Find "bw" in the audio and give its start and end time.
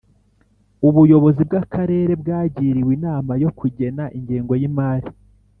1.47-1.53